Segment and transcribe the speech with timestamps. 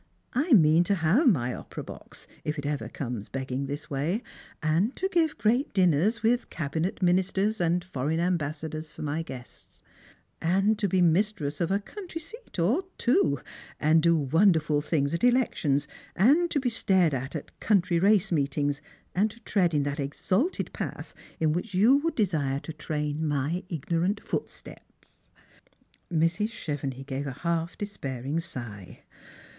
[0.33, 4.23] I mean to have my opera box, if it ever comes begging this way,
[4.63, 9.83] and to give great dinners, with cabinet ministers and foreign ambassadors for my guests,
[10.41, 13.41] and to be mistress of a country seat or two,
[13.79, 18.81] and do wonderful things at elections, and to be stared at at country race meetings,
[19.13, 23.61] and to tread in that exalted path in which you would desire to train my
[23.69, 25.05] ignorant footstep.
[26.11, 26.49] Mrs.
[26.49, 29.03] Chevenix gave a half despairing sigh.